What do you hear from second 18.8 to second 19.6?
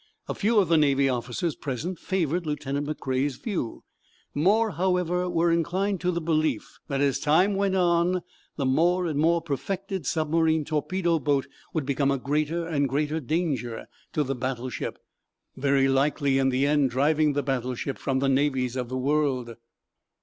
the world.